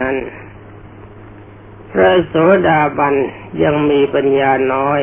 [0.00, 0.16] นั้น
[1.90, 2.34] พระโส
[2.68, 3.14] ดาบัน
[3.62, 5.02] ยังมีปัญญาน้อย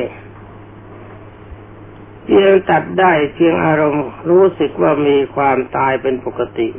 [2.24, 6.70] เพียงตัดได้เพียงอารมณ์รู้สึกว่ามีความตายเป็นปกติ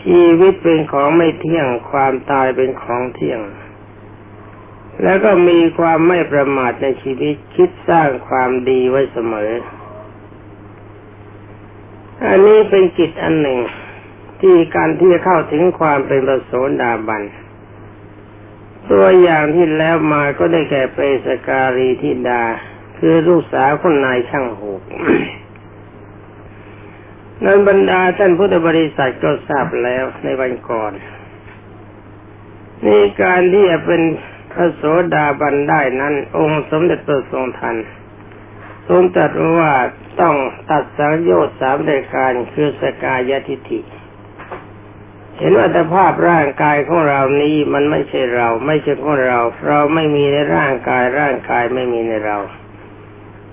[0.00, 3.40] ชีวิตเป็นของไม่เที่ยงความตายเป็นของเที่ยง
[5.02, 9.50] แล้วก็มีความไม่ประมาทในชีวิตคิดสร้างความดีไว้เสมอ
[12.26, 13.58] อันนี้เป็นกิจอันหนึ่ง
[14.40, 16.52] ที่การที่เข้าถึงความเป็นประโส
[16.82, 17.22] ดาบัน
[18.90, 22.42] ตัวอย่างที่แล้วมาก็ได้แก่เปสการีธิดา
[22.98, 24.82] คือลูกสาวคนนายช่างหูก
[27.44, 30.92] นั้นบรรดาท่านพุทธบริษัทก็ทราบแล้วในวันก่อน
[32.84, 34.02] นี่การที่จะเป็น
[34.52, 34.82] พระโส
[35.14, 37.76] ดาบันได้นั้น องค์สมเด็จพระทรงทัน
[38.88, 39.72] ทรงตรัสว่า
[40.20, 40.36] ต้อง
[40.70, 43.80] ตัดสังโยชน์สามรายการคือสกายทิฏฐิ
[45.38, 52.38] เห็นว่าสภาพร่างกายของเรานี้มันไม่ใช่เรา ไม่ใช่ของเรา เราไม่มีในร่างกายร่างกายไม่มีในเรา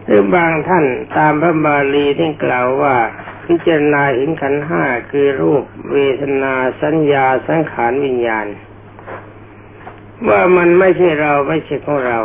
[0.06, 0.86] หรือบางท่าน
[1.18, 2.96] ตามพระบาลีที่กล่าวว่า
[3.46, 8.48] พิจารณาเห็นขันห้าคือรูปเวทนาสัญญาสังขารวิญญาณ
[10.30, 12.20] ว่ามันไม่ใช่เราไม่ใช่ของเรา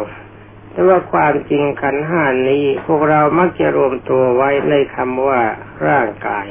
[0.73, 5.41] แต่ว่าความจริงขันห้านี้ พวกเรามักจะรวมตัวไว้ในคำว่า
[5.89, 6.47] ร่างกาย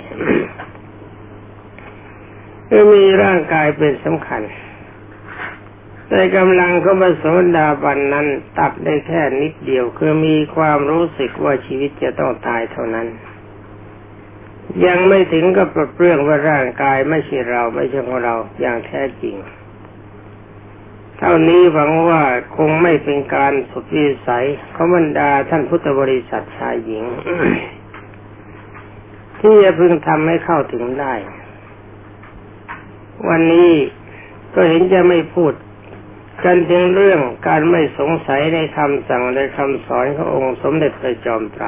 [2.70, 4.42] คือมีร่างกายเป็นสำคัญ
[6.10, 7.24] แต่กำลังเขามาโส
[7.58, 8.28] ดาบันนั้น
[8.60, 13.08] ตัดได้แค่นิดเดียว คือมีความรู้สึกว่าชีวิตจะต้องตายเท่านั้น
[14.86, 19.36] ยังไม่ถึงกับปลดเปลื้องว่าร่างกายไม่ใช่เราไม่ใช่ของเราอย่างแท้จริง
[21.18, 22.22] เท่านี้หวังว่า
[22.58, 27.04] คงไม่เป็นการสุดวิสัยเขาบรรดาท่านพุทธบริษัทชายหญิง
[29.40, 31.14] ที่จะพึงทำให้เข้าถึงได้
[33.28, 33.72] วันนี้
[34.54, 35.54] ก็เห็นจะไม่พูด
[36.44, 41.66] กันถึงเรื่องการไม่สงสัยในคำสั่งในคำสอนขององค์สมเด็จพระจอมไตร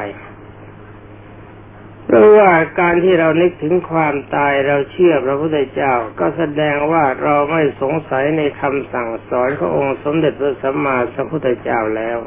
[2.06, 12.18] เพราะว่าการที่เรานึกถึงความตายเราเชื่อพระพุทธเจ้า ก็แสดงว่าเราไม่สงสัยในคำสั่งสอนขององค์สมเด็จพระสัมมาสัมพุทธเจ้าแล้ว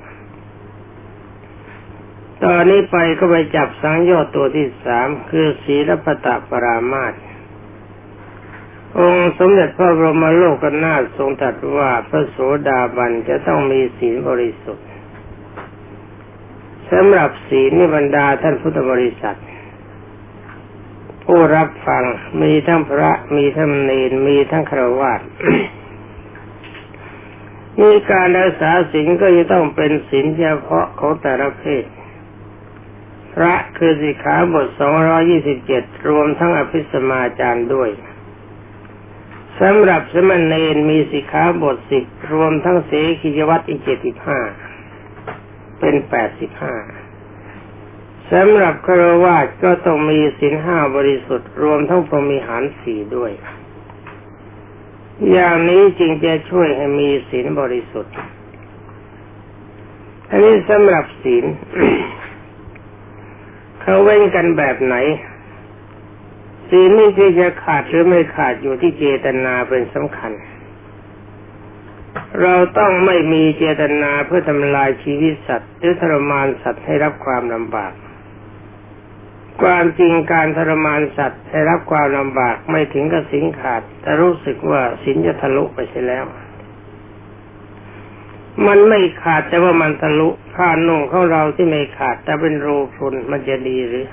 [2.45, 7.13] ตอนนี้ไปก็ไปจับสังโยชน์ตัวที่สามคือศีลปตะปรามาต
[8.99, 12.39] องค์สมเด็จพระบรมโลกนาถทรงตรัสว่าพระโส
[12.69, 14.87] ดาบันจะต้องมีศีลบริสุทธิ์
[16.91, 19.39] สำหรับศีลนิบรรดาท่านพุทธบริษัท
[21.25, 22.05] ผู้รับฟัง
[22.43, 25.21] มีทั้งพระมีทั้งเนรมีทั้งครวญ
[27.83, 31.85] มีการรักษาศีลก็จะต้องเป็นศีลเฉพาะของแต่ละเพศ
[33.35, 37.91] พระคือสิกขาบทสองร้อยี่สิบเจ็ดรวมทั้งอภิสมาจารย์ด้วย
[39.61, 44.39] สำหรับสมณเณรมีสิกขาบทสิบรวมทั้งเสขียวัตรอีกเจ็ดสิบห้า
[45.81, 46.75] เป็นแปดสิบห้า
[48.33, 53.33] สำหรับครวาสก็ต้องมีสินห้าบริสุทธิ์ รวมทั้งพรหมีหารสี่ด้วย
[55.33, 58.15] อย่างนี้จึงจะช่วยให้มีศีลบริสุทธิ์
[60.31, 61.45] อันนี้สำหรับศีล
[63.83, 64.97] เขาเว้นกันแบบไหน
[66.69, 70.33] ศีลนี่ที่จะขาดหรือไม่ขาดอยู่ที่เจตนาเป็นสำคัญ
[72.43, 77.93] เราต้องไม่มีเจตนาเพื่อทำลายชีวิตสัตว์หรือทรมานสัตว์ให้รับความลำบาก
[79.63, 86.25] ความจริงการทรมานสัตว์ให้รับความลำบากไม่ถึงกับสินขาด แต่รู้สึกว่าสินจะทะลุไปใช่แล้ว
[88.67, 94.07] มันไม่ขาดแต่ว่ามันทะลุผ้านุ่งของเราที่ไม่ขาดแต่เป็นรูพรุนมันจะดีหรือ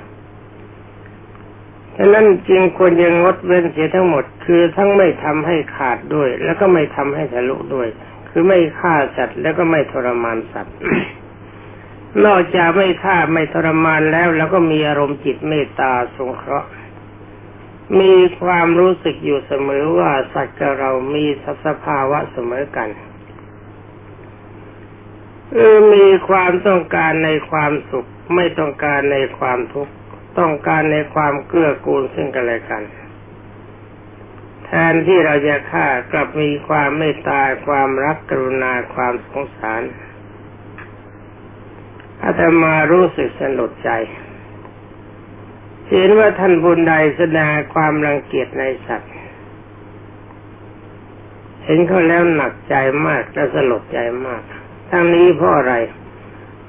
[2.04, 7.88] ฉะนั้นจึงควรจะงงดเว้นเสียทั้งหมด คือทั้งไม่ทำให้ขาดด้วย แล้วก็ไม่ทำให้ทะลุด้วย
[8.30, 10.76] คือไม่ฆ่าสัตว์แล้วก็ไม่ทรมานสัตว์
[12.26, 16.70] นอกจากไม่ฆ่าไม่ทรมานแล้ว แล้วก็มีอารมณ์จิตเมตตาสงเคราะห์
[18.00, 21.26] มีความรู้สึกอยู่เสมอว่าสัตว์กับเรามี
[21.66, 22.90] สภาวะเสมอกัน
[25.54, 28.06] เออมีความต้องการในความสุข
[28.36, 29.94] ไม่ต้องการในความทุกข์
[30.38, 32.84] ต้องการในความเกื้อกูลซึ่งกันและกัน
[34.66, 39.82] แทนที่เราจะฆ่ากลับมีความเมตตาความรักกรุณาความสงสาร
[42.24, 43.90] อาตมารู้สึกสนุกใจ
[45.90, 49.12] เห็นว่าท่านบุญใดแสดงความรังเกียจในสัตว์
[51.66, 52.76] เห็นเขาแล้วหนักใจ
[53.08, 54.42] มากและสลดใจมาก
[54.90, 56.01] ทั้งนี้เพราะอะไรเ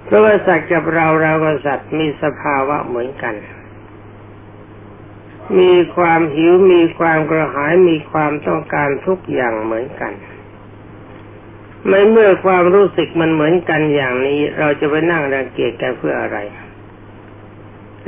[0.06, 3.34] พราะว่าสัตว์กับเราเรากับสัตว์มีสภาวะเหมือนกัน
[5.58, 10.12] มีความหิวมีความกระหายมีความต้องการทุกอย่างเหมือนกัน
[11.88, 16.38] ไม่เมื่อความรู้สึกมันเหมือนกันอย่างนี้ เราจะไปนั่งรังเกียจกันเพื่ออะไร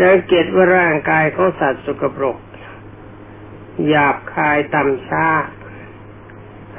[0.03, 2.39] รังเกียจว่าร่างกายของสัตว์สกปรก
[3.89, 5.27] หยาบคายต่ำช้า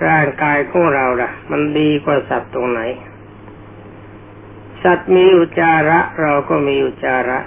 [0.07, 2.81] ร่างกายของเราล่ะ มันดีกว่าสัตว์ตรงไหน
[4.85, 7.39] สัตว์มีอุจาระเราก็มีอุจาระ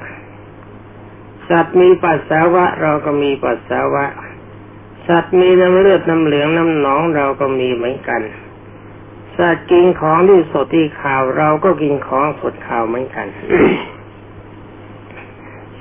[1.50, 4.04] สัตว์มีปัสสาวะ เราก็มีปัสสาวะ
[5.08, 8.20] สัตว์มีน้ำเลือดน้ำเหลืองน้ำหนองเราก็มีเหมือนกัน
[9.38, 13.26] สัตว์กินของที่สดที่ข่าวเราก็กินของสดข่าวเหมือนกัน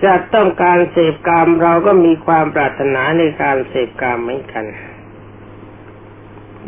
[0.04, 4.66] จะต้องการเสพกามเราก็มีความปรารถนาในการเสพกามเหมือนกัน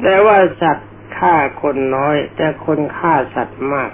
[0.02, 3.92] แต่ว่าสัตว์ฆ่าคนน้อย แต่คนฆ่าสัตว์มาก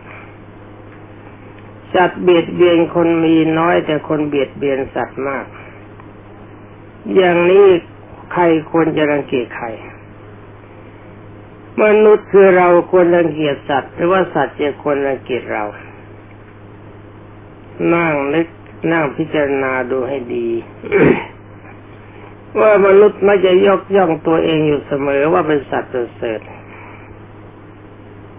[1.93, 5.45] สัตว์เบียดเบียนคนมีน้อยแต่คนเบียดเบียนสัตว์มาก
[7.15, 7.65] อย่างนี้
[8.33, 9.67] ใครควรจะรังเกียจใคร
[11.83, 15.63] มนุษย์คือเราควรรังเกียจสัตว์หรือว่าสัตว์จะควรรังเกียจเรา
[17.93, 18.47] นั่งนึก
[18.91, 20.47] นั่งพิจารณาดูให้ดี
[22.59, 26.41] ว่ามนุษย์ไม่จะยกย่องตัวเองอยู่เสมอว่าเป็นสัตว์เสริฐ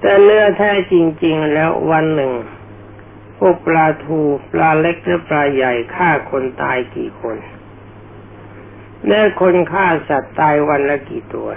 [0.01, 0.95] แต่เนื้อแท้จ
[1.25, 2.33] ริง ๆ แล้ววันหนึ่ง
[3.39, 4.21] พวกปลาทู
[4.53, 7.37] ปลาเล็กหรือปลาใหญ่ฆ่าคนตายกี่คน
[9.07, 11.49] แน่คนฆ่าสัตว์ตายวันละกี่ตัว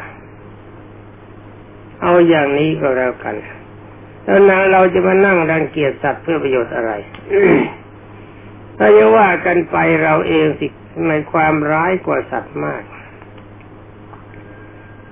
[2.01, 3.35] เอาอย่างนี้ก็แล้วกัน
[4.25, 6.91] แล้วนะเราจะมานั่งรังเกียจสัตว์เพื่อประโยชน์อะไร
[8.77, 10.67] ถ้าจะว่ากันไปเราเองสิ
[11.09, 12.83] ในความร้ายกว่าสัตว์มาก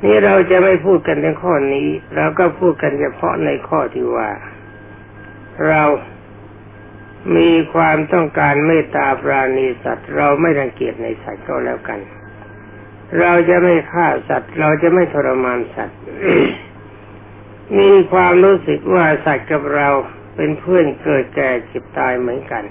[0.04, 4.30] นี่เราจะไม่พูดกันในข้อนี้ เราก็พูดกันเฉพาะในข้อที่ว่า
[5.68, 5.84] เรา
[7.36, 12.00] มีความต้องการเมตตาปราณีสัตว์ เราไม่รังเกียจในสัตว์ก็แล้วกัน
[13.20, 16.00] เราจะไม่ฆ่าสัตว์ เราจะไม่ทรมานสัตว์
[17.80, 19.90] มีความรู้สึกว่าสัตว์กับเรา
[20.36, 22.64] เป็นเพื่อนเกิดแก่เจ็บตายเหมือนกัน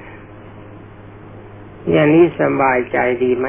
[1.90, 3.46] อย่างนี้สบายใจดีไหม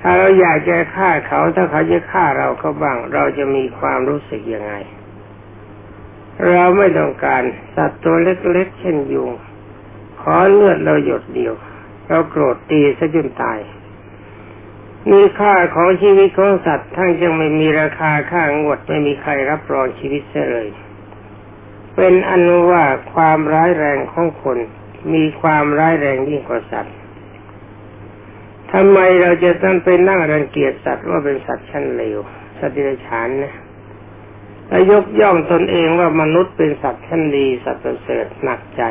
[0.00, 4.74] ถ้าเราอยากจะฆ่าเขาถ้าเขาจะฆ่าเราเขาบ้าง เราจะมีความรู้สึกยังไง
[6.48, 7.42] เราไม่ต้องการ
[7.76, 9.30] สัตว์ตัวเล็กๆเช่นยุง
[10.20, 11.54] ขอเลือดเราหยดเดียว
[12.08, 13.58] เราโกรธตีซะจนตาย
[15.10, 20.68] มีค่าของชีวิตของสัตว์ทั้งยังไม่มีราคาค่างวดไม่มีใครรับรองชีวิตเลย
[21.96, 22.84] เป็นอนุว่า
[23.14, 24.58] ความร้ายแรงของคน
[25.14, 26.94] มีความร้ายแรงยิ่งกว่าสัตว์
[28.72, 32.18] ทำไมเราจะต้องไปนั่งรังเกียจสัตว์ว่าเป็นสัตว์ชั้นเลว
[32.58, 33.54] สัตว์ดิฉานนะ
[34.72, 38.82] และยกย่องตนเองว่ามนุษย์เป็นสัตว์ชั้นดีสัตว์ประเสริฐหนักใจ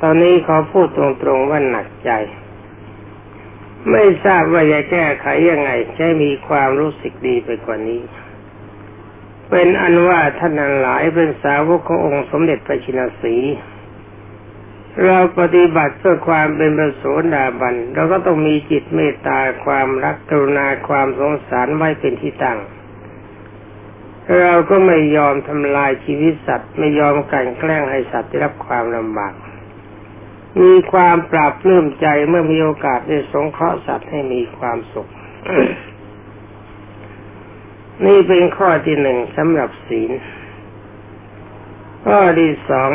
[0.00, 1.04] ตอนนี้เขาพูดตร
[1.36, 2.10] งๆว่าหนักใจ
[3.90, 8.02] ไม่ทราบว่าจะแก้ไขยังไงจะมีความรู้สึกดีไปกว่านี้
[9.50, 13.36] เป็นอันว่าท่านหลายเป็นสาวกขององค์สมเด็จพระชินสี
[15.04, 22.58] เราปฏิบัติเพื่อความเป็นประโสดาบัน เราก็ต้องมีจิตเมตตาความรักกรุณาความสงสารไว้เป็นที่ตั้ง
[24.40, 29.34] เราก็ไม่ยอมทำลายชีวิตสัตว์ ไม่ยอมกันแกล้งให้สัตว์ได้รับความลำบาก
[30.60, 35.08] มีความปราบปลื้มใจเมื่อมีโอกาสได้สงเคราะห์สัตว์ให้มีความสุข
[38.06, 40.12] นี่เป็นข้อที่หนึ่งสำหรับศีล
[42.06, 42.90] ข้อที่สอง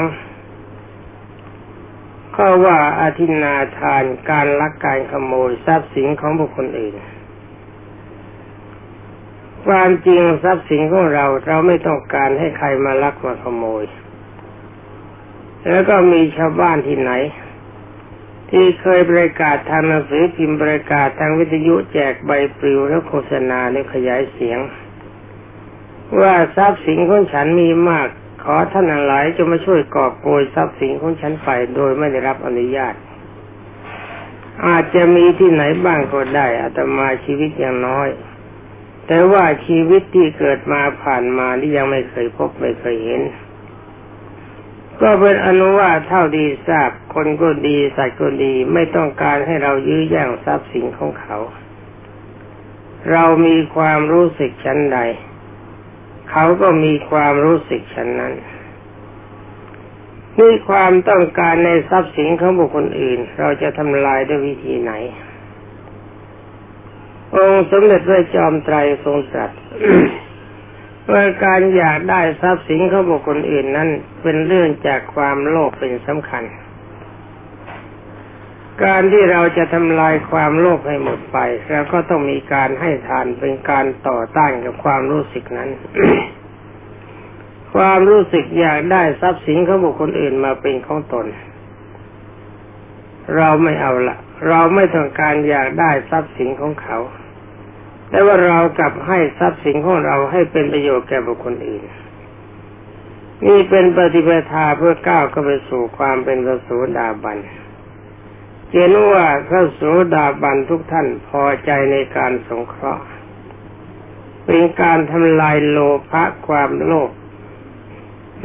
[2.38, 6.96] ก็ว่าอาทินาทานการลักการขโมยทรัพย์สินของบุคคลอื่น
[9.66, 13.84] ความจริงทรัพย์สินของเราเราไม่ต้องการให้ใครมาลักมาขโมย
[15.70, 17.12] แล้วก็มีชาวบ้านที่ไหน
[18.52, 24.60] ที่เคยบริการทางหนังสือพิมพ์บริการทางวิทยุแจกใบปลิวและโฆษณาในขยายเสียง
[26.20, 28.08] ว่าทรัพย์สินของฉันมีมาก
[28.44, 32.94] ขอท่านหลายจะมาช่วยกอบโกยทรัพย์สินของฉันไปโดยไม่ได้รับอนุญาต
[34.68, 38.10] อาจจะมีที่ไหนบ้างก็ได้อาตมาชีวิตยังน้อย
[39.12, 43.22] แต่ว่าชีวิตที่เกิดมาผ่านมาที่ยังไม่เคยพบไม่เคยเห็น
[45.02, 51.38] ก็เป็นอนุว่าเท่าดีทราบคนก็ดีสัตว์ก็ดีไม่ต้องการให้เรายื้อแย่งทรัพย์สินของเขา
[53.12, 55.00] เรามีความรู้สึกชั้นใด
[56.32, 58.34] เขาก็มีความรู้สึกฉันนั้น
[60.40, 64.94] นี่ความต้องการในทรัพย์สินของบุคคลอื่น เราจะทำลายด้วยวิธีไหน
[67.36, 69.52] องค์สมเด็จพระจอมไตรทรงตรัส
[71.12, 73.90] ว่าการอยากได้ทรัพย์สินของบุคคลอื่นนั้น
[74.22, 76.44] เป็นเรื่องจากความโลภเป็นสำคัญ
[78.84, 81.38] การที่เราจะทำลายความโลภให้หมดไป
[81.72, 85.70] เราก็ต้องมีการให้ทานเป็นการต่อต้านกับความรู้สึกนั้น
[87.76, 91.26] ความรู้สึกอยากได้ทรัพย์สินของบุคคลอื่นมาเป็นของตน
[93.38, 94.18] เราไม่เอาละ
[94.48, 96.98] เราไม่ต้องการอยากได้ทรัพย์สินของเขา
[98.10, 101.84] แต่ว่าเรากลับให้ทรัพย์สินของเราให้เป็นประโยชน์แก่บุคคลอื่น
[103.48, 107.38] นี่เป็นปฏิปทาเพื่อก้าวเข้าไปสู่ความเป็นพระโสดาบัน
[108.74, 109.82] เห็นว่าพระโส
[110.16, 113.06] ดาบันทุกท่านพอใจในการสงเคราะห์
[114.46, 115.78] เป็นการทำลายโล
[116.10, 117.10] ภะความโลภ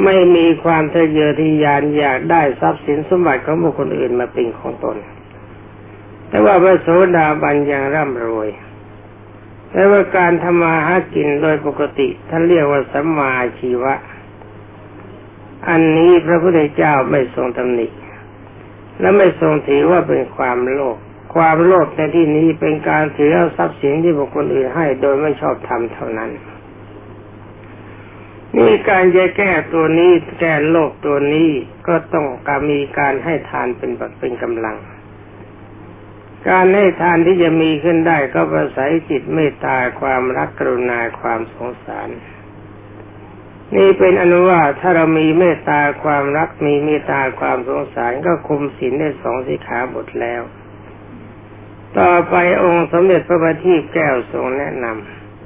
[0.05, 4.97] ไม่มีความทะเยอทะยานอยากได้ทรัพย์สินสมบัติของบุคคลอื่นมาเป็นของตน
[6.29, 8.49] แต่ว่าพระโสดาบันยังร่ำรวย
[9.71, 13.95] แต่ว่าการทำมาหากินโดยปกติท่านเรียกว่าสัมมาชีวะ
[15.69, 17.87] อันนี้พระพุทธเจ้าไม่ทรงตำหนิ
[19.01, 20.97] และไม่ทรงถือว่าเป็นความโลภ
[21.35, 26.31] ความโลภในที่นี้เป็นการถือเอาทรัพย์สินที่บุคคลอื่นให้โดยไม่ชอบทำเท่านั้น
[28.57, 31.51] นี่การจะแก้ตัวนี้แก้โลภตัวนี้
[31.87, 34.77] ก็ต้องการมีการให้ทานเป็นเป็นกำลัง
[36.49, 42.09] การให้ทานที่จะมีขึ้นได้ก็อาศัยจิตเมตตาความรักกรุณาความสงสาร
[43.77, 50.43] นี่เป็นอนุว่าถ้าเรามีเมตตาความรักมีเมตตาความสงสารก็คุมศีลได้สองสิขาบทแล้ว
[51.99, 52.35] ต่อไป
[52.65, 54.87] องค์สมเด็จพระบัณฑิตแก้วทรงแนะน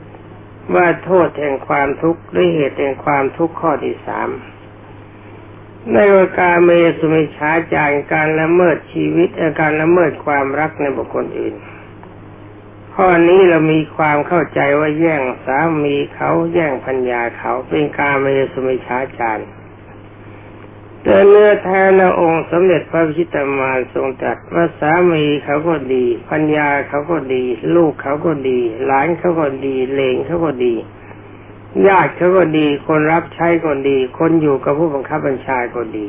[0.06, 4.28] ำว่าโทษแห่งความทุกข์ด้วยเหตุแห่งความทุกข์ข้อที่สาม
[5.94, 11.54] ในวการเมสุมิชาจารการละเมิดชีวิตอาการละเมิดความรักในบุคคลอื่น
[12.94, 19.44] ข้อนี้เรามีความเข้าใจว่าแย่งสามีเขาแย่งพัญญาเขาเป็นการเมสมิชาจาร
[21.02, 30.74] แต่เนื้อแท้ละองค์สมเด็จพระพิตามารทรงตรัสว่าสามีเขาก็ดีพัญญาเขาก็ดี ลูกเขาก็ดี หลานเขาก็ดีเลงเขาก็ดี
[31.86, 36.06] ญาติเขาก็ดี คนรับใช้ก็ดี คนอยู่กับผู้บังคับบัญชาก็ดี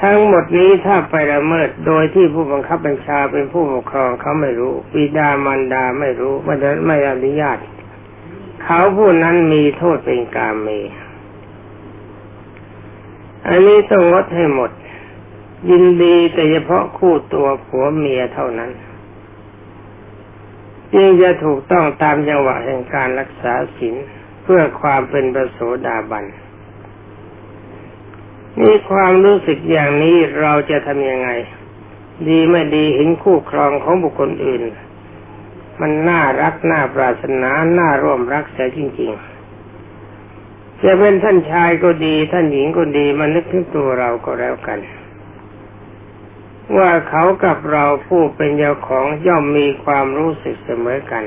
[0.00, 7.58] ทั้งหมดนี้ถ้าไปละเมิดโดยที่ผู้บังคับบัญชาเป็นผู้ปกครองเขาไม่รู้บิดามารดาไม่รู้ไม่ได้ไม่อนุญาต
[8.62, 10.68] เขาผู้นั้นมีโทษเป็นกาเม
[13.48, 14.70] อันนี้ต้องลดให้หมด
[15.70, 18.70] ยินดีแต่เฉพาะคู่ตัวผัวเมียเท่านั้น
[20.94, 23.96] ยิ่งจะถูกต้องตามจังหวะแห่งการรักษาศีล
[24.42, 26.24] เพื่อความเป็นประโสดาบัน
[28.60, 31.30] มีความรู้สึกอย่างนี้เราจะทำยังไง
[32.28, 34.62] ดีไม่ดีเห็นคู่ครองของบุคคลอื่น
[35.80, 44.78] มันน่ารักน่าปรารถนาน่าร่วมรักเสียจริง ๆ จะเป็นท่านชายก็ดี ท่านหญิงก็ดีมันนึกถึงตัวเราก็แล้วกัน
[46.76, 51.24] ว่าเขากับเราผู้เป็นเจ้าของย่อมมีความรู้สึกเสมอกัน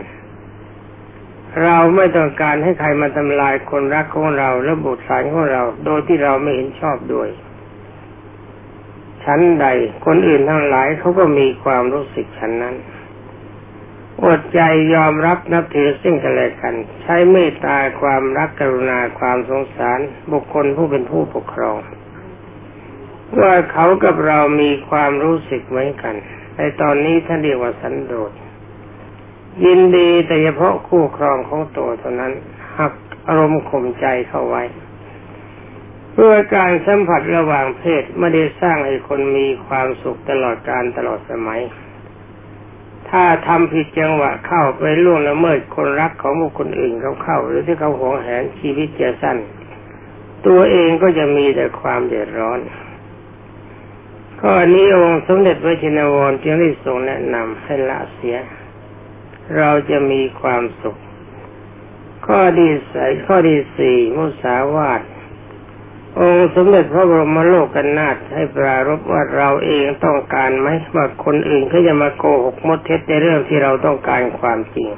[1.64, 7.30] เราไม่ต้องการให้ใครมาทำลายคนรักของเราและบุตรสารของเรา โดยที่เราไม่เห็นชอบด้วย
[9.24, 9.68] ชั้นใด
[10.06, 12.76] คนอื่นทั้งหลายเขาก็มีความรู้สึกชั้นนั้น
[14.24, 14.62] อดใจ
[14.96, 20.00] ยอมรับนับถือซึ่งกันและกัน ใช้เมตตาความรักกรุณาความสงสาร
[20.32, 21.78] บุคคลผู้เป็นผู้ปกครอง
[23.42, 26.16] ว่าเขากับเรามีความรู้สึกเหมือนกัน
[26.58, 28.32] ในตอนนี้ท่านเรียกว่าสันโดษ
[29.64, 32.34] ยินดีแต่เฉพาะคู่ครองของตัวเท่านั้น
[32.78, 32.94] หัก
[33.28, 34.64] อารมณ์ข่มใจเข้าไว้
[36.14, 41.62] เพื่อการสัมผัสระหว่างเพศไม่ได้สร้างให้คนมีความสุขตลอดการตลอดสมัย
[43.10, 49.38] ถ้าทำผิดจังหวะเข้าไปล่วงละเมิดคนรักของบุคคลอื่นเขาเข้า หรือที่เขาหวงแหนชีวิตจะสั้น
[50.48, 52.60] ตัวเองก็จะมีแต่ความเดือดร้อน
[54.42, 58.38] ข้อนี้องค์สมเด็จพระชินวรจึงได้ทรงแนะนำให้ละเสีย
[59.58, 60.98] เราจะมีความสุข
[62.28, 65.02] ข้อดีสายข้อดีสี่มุสาวาท
[66.20, 74.90] องค์สมเด็จพระบรมโลกกันนาถให้ปรารบว่าเราเองต้องการไหมว่าคนอื่นเขาจะมาโกหกมดเท็จในเรื่องที่เราต้องการความจริง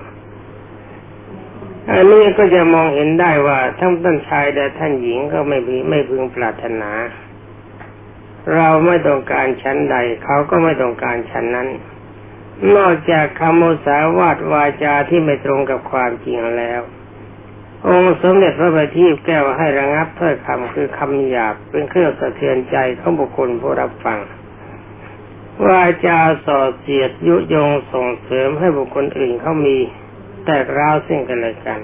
[1.92, 5.58] อันนี้ก็จะมองเห็นได้ว่าทั้งท่านชายและท่านหญิงก็ไม่
[5.89, 6.92] ไม่พึงปรารถนา
[8.56, 11.68] เราไม่ต้องการชั้นใด เขาก็ไม่ต้องการชั้นนั้น
[12.76, 16.82] นอกจากคำมุสาวาทวาจาที่ไม่ตรงกับความจริงแล้ว
[17.88, 24.20] องค์สมเด็จพระบัณฑิตแก้วให้ระงับถ้อยคำคือคำหยาบเป็นเครื่องสะเทือนใจของบุคคลผู้รับฟัง
[25.68, 29.78] วาจาส่อเสียดยุยงส่งเสริมให้บุคคลอื่นเขามี
[30.46, 31.80] แตกร้าวซึ่งกันและกัน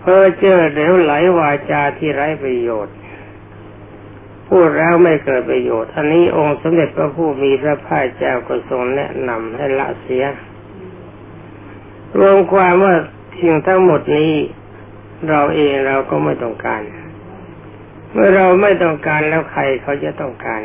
[0.00, 2.94] เพ้อเจอเหลวไหลวาจาที่ไร้ประโยชน์
[4.56, 10.24] พูดแล้วไม่เกิดประโยชน์อันนี้องค์สมเด็จพระผู้มีพระภาคเจ้าก็ทรงแนะนำให้ละเสีย
[12.18, 12.94] รวมความว่า
[13.40, 14.32] สิ่งทั้งหมดนี้
[15.28, 16.82] เราเองเราก็ไม่ต้องการ
[18.12, 20.62] เมื่อเราไม่ต้องการแล้วใครเขาจะต้องการ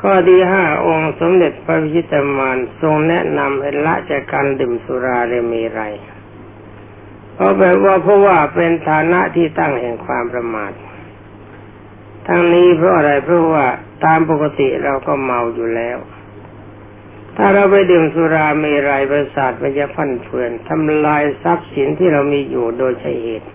[0.00, 5.82] ข้อที่ห้าองค์สมเด็จพระพิชิตมารทรงแนะนำให้ละจากการดื่มสุราเรมีไร
[7.34, 10.72] เพราะแบบว่าเพราะว่าเป็นฐานะที่ตั้งแห่งความประมาท
[12.28, 13.66] ทั้งนี้เพราะอะไรเพราะว่า
[14.04, 15.98] ตามปกติเราก็เมาอยู่แล้ว
[17.36, 23.48] ถ้าเราไปดื่มสุราเมรัยประสาทมันจะพันเฟือนทำลายทรัพย์สินที่เรามีอยู่โดยใช่เหตุ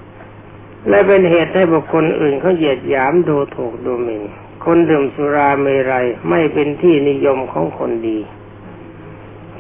[0.90, 4.24] และเป็นเหตุให้บุคคลอื่นเขาเหยียดหยามดูถูกดูหมิ่น
[4.66, 8.20] คนดื่มสุราเมรัยไม่เป็นที่นิยมของคนดี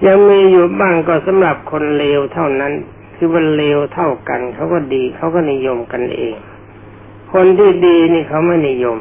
[0.05, 2.73] ยังมีอยู่บ้างก็สำหรับคนเลวเท่านั้น
[3.15, 6.35] คือว่าเลวเท่ากันเขาก็ดีเขาก็นิยมกันเอง
[7.33, 8.97] คนที่ดีนี่เขาไม่นิยม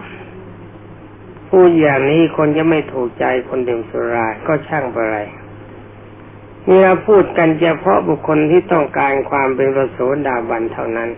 [1.50, 5.18] พูดอย่างนี้คนจะไม่ถูกใจคนดื่มสุราก็ช่างไปไร
[6.68, 11.10] นี่เราพูดกันเฉพาะบุคคลที่ต้องการความเป็นประโสดาบันเท่านั้น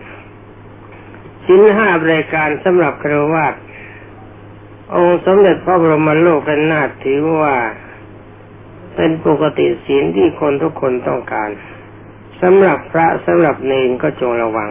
[1.45, 3.55] สินห้าบริการสำหรับครวาส
[4.93, 7.55] องค์สมเด็จพระบรมโลกเป็นนาถือว่า
[8.95, 11.49] เป็นปกติศีลที่คนทุกคนต้องการ
[12.41, 14.69] สำหรับพระสำหรับเนรก็จงระวัง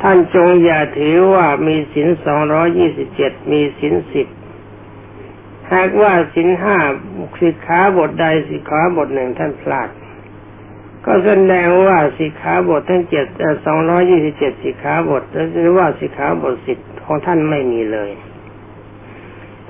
[0.00, 4.26] ท่านจงอย่าถือว่ามีสินสองร้อยี่สิบเจ็ดมีสินสิบ
[5.72, 6.78] หากว่าสินห้า
[7.40, 9.88] สิกขาบทใดสิกขาบทหนึ่งท่านพลาด
[11.04, 13.26] ก็แสดงว่าสิกขาบททั้งเจ็ด
[13.66, 15.22] สองร้อยี่สิบเจ็ดสิกขาบท
[15.54, 18.10] หรือว่าสิกขาบทสิบของท่านไม่มีเลย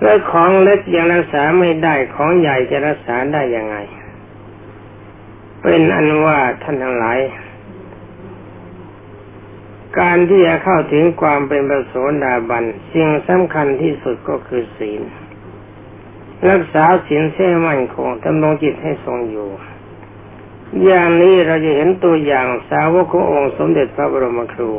[0.00, 3.76] แล้วของเล็กยังรักษาไม่ได้ของใหญ่จะรักษาได้ยังไง
[5.62, 7.19] เป็นอันว่าท่านทั้งหลาย
[9.99, 15.03] การที่จะเข้าถึงความเป็นประโสดาบันสิ่งสำคัญที่สุดก็คือศีล
[16.49, 19.49] รักษาศีลเส้มั่นคงทำลงจิตให้ทรงอยู่
[20.85, 24.73] อย่างนี้เราจะเห็นตัวอย่างสาวกขององค์สมเด็จพระบรมครู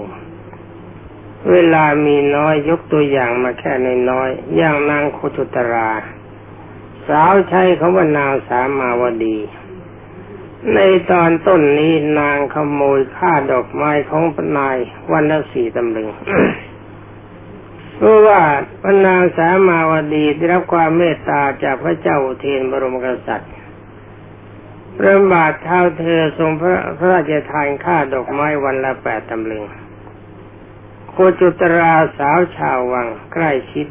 [1.52, 5.90] เวลามีน้อยยกตัวอย่างมาแค่ในน้อยอย่างนางโคจุตรา
[7.08, 9.38] สาวใช้คำว่านางสามาวดี
[10.74, 10.80] ใน
[11.12, 14.78] ตอนต้นนี้นางขโมยค่าดอกไม้ของพนาย
[15.12, 16.10] วันละสี่ตำลึง
[17.98, 18.42] เพราะว่า
[18.84, 23.54] พนางสามาวดีได้รับความเมตตาจากพระเจ้าเทนบรมกษัตริย์
[24.98, 29.64] พระบาทเท้าเธอทรงพระพระราชทานค่าดอกไม้วันละแปดตำลึง
[31.10, 33.88] โคจุตราสาวชาววังใกล้ชิด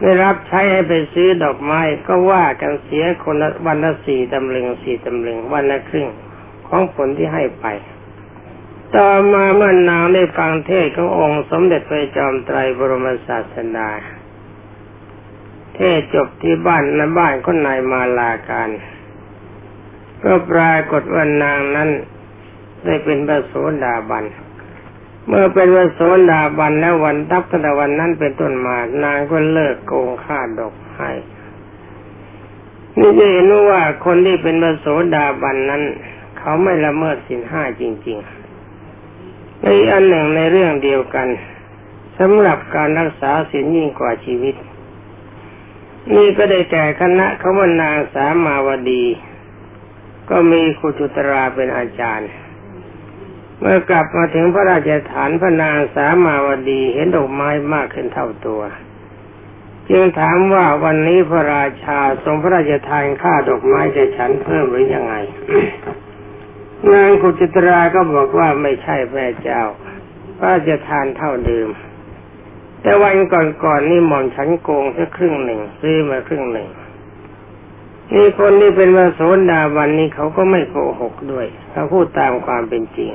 [0.00, 6.08] ได้รับใช้ให้ไปซื้อดอกไม้ก็ว่ากันเสียคนละวันละสี่ตำลึงสี่ตำลึงวันละครึ่ง
[6.68, 7.66] ของผลที่ให้ไป
[8.96, 13.90] ต่อมาเมื่อนางได้ฟังเทศขององค์สมเด็จพระจอมไตรบรมศาสดา
[15.74, 18.70] เทศจบที่บ้านในบ้านคนนายมาลาการ
[20.22, 21.90] ก็ปรากฏว่านางนั้น
[22.84, 23.52] ได้เป็นพระโส
[23.84, 24.24] ดาบัน
[25.32, 31.10] เมื่อเป็นวันโสดาบันแล้ววันทับตะวันนั้นเป็นต้นมานางก็เลิกโกงค่าดอกให้
[32.98, 35.82] นี่จะเห็นว่าคนที่เป็นวันโสดาบันนั้น
[36.38, 41.28] เขาไม่ละเมิดสินห้าจริงๆในอันหนึ่งในเรื่องเดียวกัน
[42.18, 44.54] สำหรับการรักษาสินยิ่งกว่าชีวิต
[46.14, 49.04] นี่ก็ได้แก่คณะเขาว่านางสามาวดี
[50.30, 52.30] ก็มีคุจุตราเป็นอาจารย์
[53.60, 58.62] เมื่อกลับมาถึงพระราชฐานพระนางสามาวดีเห็นดอกไม้มากขึ้นเท่าตัว
[59.90, 65.14] จึงถามว่าวันนี้พระราชาทรงพระราชทานค่าดอกไม้จะฉันเพิ่มหรือยังไง
[66.92, 69.62] นางขุจิตราก็บอกว่าไม่ใช่แม่เจ้า
[70.38, 71.68] พระราชทานเท่าเดิม
[72.82, 76.68] แต่วันก่อนๆนนี่หม่อมฉันโกงแค่ครึ่งหนึ่งซื้อมาครึ่งหนึ่ง
[78.14, 79.20] นี่คนที่เป็นวาโส
[79.50, 83.10] ดาวันนี้เขาก็ไม่โกหกด้วยเขาพูดตามความเป็นจริง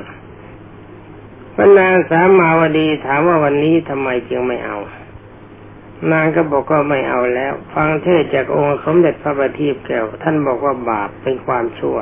[1.55, 4.77] พระนางสามาวดีถามว่าวันนี้ทำไมจึงไม่เอา
[6.11, 11.97] นางก็บอกก็ไม่เอาแล้ว ฟังเทศจากองค์สมเด็จพระบัณฑิตแก้วท่านบอกว่าบาปเป็นความชั่ว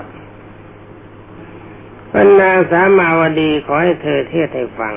[2.12, 4.94] พระนางสามาวดีขอให้เธอเทศให้ฟัง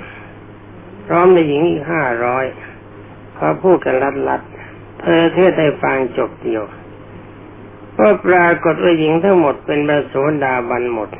[1.06, 2.44] พร้อมในหญิงอีกห้าร้อย
[3.36, 3.96] เขาพูดกัน
[4.28, 6.62] ลัดๆเธอเทศให้ฟังจบเดียว
[7.98, 10.14] ก็ปรากฏว่าหญิงทั้งหมดเป็นบรโส
[10.44, 11.10] ดาบันหมด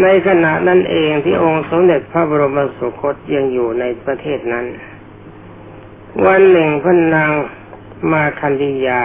[0.00, 4.66] ในขณะนั้นเองที่องค์สมเด็จพระบรมสุคตยังอยู่ในประเทศนั้น
[6.26, 7.30] วันหนึ่งพระนาง
[8.12, 9.02] มาคันธิยา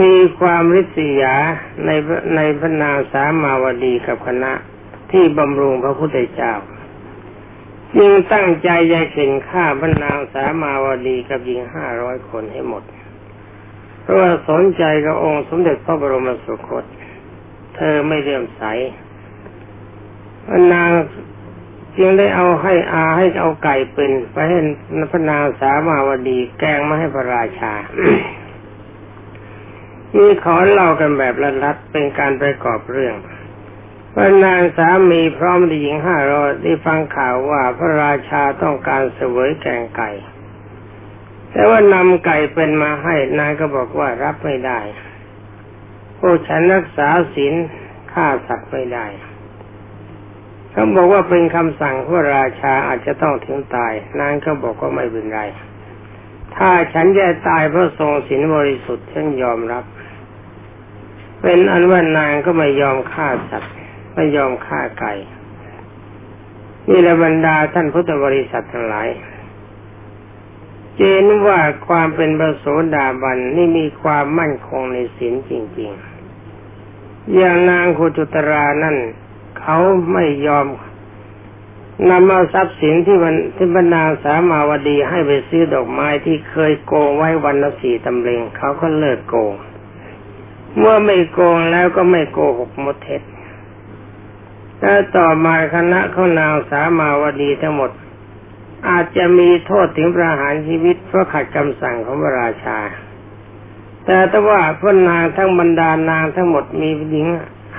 [0.00, 1.34] มีความริษยา
[1.84, 1.90] ใน
[2.34, 4.52] ในพระนางสามาวดีกับคณะ
[5.12, 6.54] ที่บำรุงพระพุทธเจ้า
[7.98, 12.82] ยิงตั้งใจจะเข็นฆ่าบรรนางสามาวดีกับหญิงห้าร้อยคนให้หมด
[14.02, 16.84] เพราะว่าสนใจกับองค์สมเด็จพระบรมสุคต
[17.76, 18.62] เธอไม่เลื่อมใส
[20.74, 20.90] นาง
[21.98, 24.58] จึงได้เอาให้อาให้เอาไก่เป็นไปให้
[25.10, 27.72] พระนางสามาวดีแกงมาให้พระราชา
[30.16, 31.34] มีขอเล่ากันแบบ
[31.64, 33.16] ลัดๆเป็นการประกอบเรื่อง
[34.14, 40.10] พระนางสามีพร้อมด้วยหญิงห้าร้อยได้ฟังข่าวว่าพระราชาต้องการเสวยแกงไก่
[41.52, 44.80] แต่ว่านำไก่เป็นมาให้นางก็บอกว่ารับไม่ได้
[46.18, 47.54] พวกฉันรักษาศีล
[48.12, 49.06] ฆ่าสัตว์ไม่ได้
[50.78, 55.40] เขาบอกว่าเป็นคำสั่งพระราชาอาจจะต้องถึงตาย นางก็บอกว่าไม่เป็นไร
[56.56, 59.84] ถ้าฉันจะตายเพราะทรงศีลบริสุทธิ์ฉันยอมรับ
[61.42, 63.74] เป็นอันว่านางก็ไม่ยอมฆ่าสัตว์
[64.14, 65.12] ไม่ยอมฆ่าไก่
[66.88, 69.08] นี่แหละบรรดาท่านพุทธบริษัททั้งหลาย
[70.96, 72.64] เจนว่าความเป็นพระโส
[72.94, 75.90] ดาบันนี่มีความมั่นคงในศีลจริง
[76.62, 78.98] ๆ อย่างนางโคจุตรานั่น
[79.60, 79.78] เขา
[80.12, 80.66] ไม่ยอม
[82.10, 89.54] นำเอาทรัพย์สินที่มันที่บรรดาสามาวดีให้ไปซื้อดอกไม้ที่เคยโกงไว้วันละสี่ตำเลงเขาก็เลิกโกง
[90.78, 93.22] เมื่อไม่โกงแล้วก็ไม่โกหกมดเท็จ
[94.82, 97.90] ถ้าต่อมาคณะเขานางสามาวดีทั้งหมด
[98.88, 102.78] อาจจะมีโทษถึงประหารชีวิตเพราะขัดคำสั่งของพระราชา
[104.04, 107.26] แต่ถ้าว่าพระนางทั้งบรรดานางทั้งหมดมีหญิง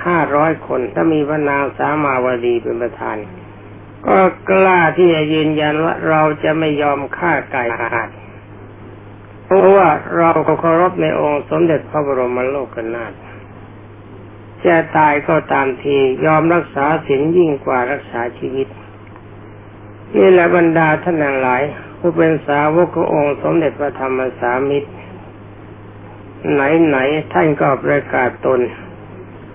[0.06, 3.16] ห้าร้อยคนถ้ามีพระนางสามาวดีเป็นประธาน
[4.06, 4.18] ก็
[4.50, 8.08] กล้าที่จะยืนยันว่าเราจะไม่ยอมฆ่าไก่ขาด
[9.44, 13.12] เพราะว่าเราเคารพในองค์สมเด็จพระบรมโลกนาถ
[14.64, 18.68] จะตายก็ตามทียอมรักษาศีลยิ่งกว่ารักษาชีวิต
[20.14, 21.62] นี่แหละบรรดาท่านหลาย
[21.98, 24.90] ผู้เป็นสาวกขององค์สมเด็จพระธรรมสามิตร
[26.52, 26.98] ไหนไหน
[27.32, 28.60] ท่านก็ประกาศตน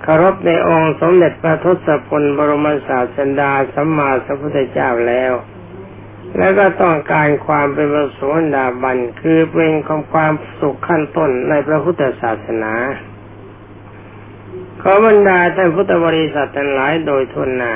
[0.06, 5.34] คารพในองค์สมเด็จพระทศพลบรมศาสดาสัมมาสัมพุทธเจ้าแล้ว
[6.38, 8.20] แล้วก็ต้องการความเป็นพระโส
[8.56, 12.74] ดาบันคือเป็นของความสุขขั้นต้นในพระพุทธศาสนา
[14.82, 17.74] ขอบรรดาท่านพุทธบริษัททั้งหลายโดยทุนนา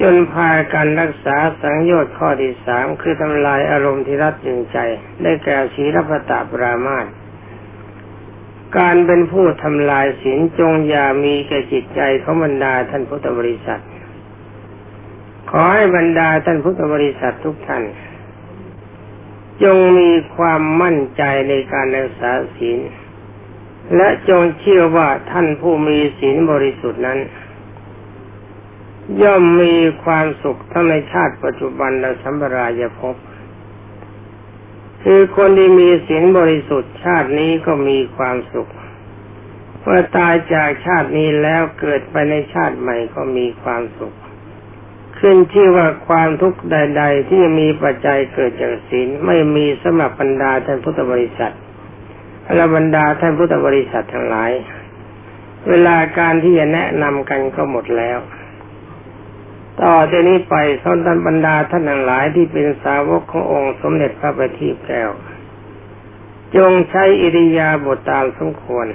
[0.00, 4.78] จนพากันรักษาสังโยชน์ข้อที่สามคือทำลายอารมณ์ที่รัดยึงใจ
[5.22, 7.06] ได้แก่ศีลปตาปรามาต
[8.78, 13.82] การเป็นผู้ทำลายศีลจงอย่ามีแก่จิตใจของบรรดาท่านพุทธบริษัท
[15.50, 17.84] ขอให้บรรดาท่านพุทธบริษัททุกท่าน
[19.62, 22.80] จงมีความมั่นใจในการรักษาศีล
[23.96, 27.18] และจงเชื่อว่าท่านผู้มีศีลบริสุทธิ์นั้น
[29.22, 33.16] ย่อมมีความสุขทั้งในชาติปัจจุบันและสัมปรายภพ
[35.04, 38.70] คือคนที่มีศีลบริสุทธิ์ชาตินี้ก็มีความสุข
[39.82, 44.14] เมื่อตายจากชาตินี้แล้วเกิดไปในชาติใหม่ก็มีความสุข
[45.18, 51.54] ขึ้นที่ว่าความทุกข์ใด ๆ ที่มีปัจจัยเกิดจากศีลไม่มีสมบบรรดาท่านพุทธบริษัท
[52.54, 54.50] และบรรดาท่านพุทธบริษัททั้งหลาย
[55.68, 58.18] เวลาการที่จะแนะนำกันก็หมดแล้ว
[59.82, 65.10] ต่อจากนี้ไปท่านบรรดาท่านทั้งหลายที่เป็นสาวกขององค์สมเด็จพระบัณฑิตแก้ว
[66.56, 68.86] จงใช้อิริยาบถตามสมควร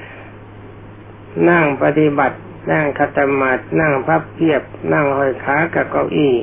[1.49, 2.37] นั่งปฏิบัติ
[2.71, 4.61] นั่งคัตมาดนั่งพับเพียบ
[4.93, 6.35] นั่งห้อยขากับเก้าอี้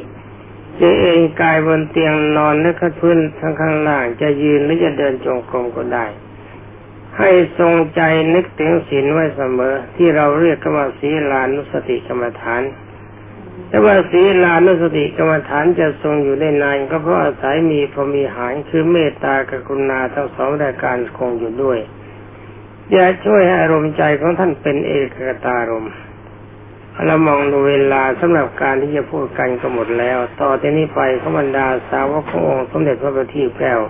[0.80, 6.06] จะเองกายบนเตียงนอนและขัดพื้นทั้งข้างล่างจะยืนหรือจะเดินจงกรมก็ได้
[7.18, 8.00] ให้ทรงใจ
[8.34, 12.62] นึกถึงศีลไว้เสมอ ที่เราเรียกกันว่าศีลานุสติกรรมฐาน
[13.72, 21.78] แต่ว่าศีลานุสติกรรมฐานจะทรงอยู่ได้นานก็เพราะอาศัยมีพรมีหารคือเมตตากรุณาทั้งสองรายการคงอยู่ด้วย
[22.94, 25.88] จะช่วยให้อารมณ์ใจของท่านเป็นเอกตารม
[27.06, 33.80] เรามองดูเวลาสำหรับการที่จะพูดกันก็หมดแล้ว ต่อจากนี้ไปขบรรดาสาวกขององค์สมเด็จพระบัณฑิตแก้ว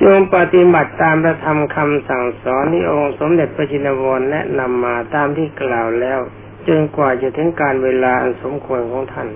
[0.00, 6.20] จงปฏิบัติตามพระธรรมคำสั่งสอนที่องค์สมเด็จพระจินวรแนะนำมาตามที่กล่าวแล้ว
[6.68, 9.28] จนกว่าจะถึงการเวลาอันสมควรของท่าน